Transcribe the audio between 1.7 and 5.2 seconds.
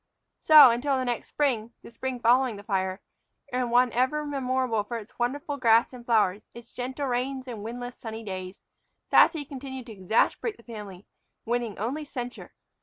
the spring following the fire, and one ever memorable for its